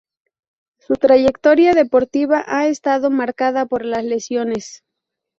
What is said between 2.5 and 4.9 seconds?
estado marcada por las lesiones.